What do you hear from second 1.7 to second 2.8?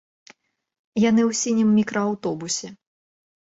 мікрааўтобусе.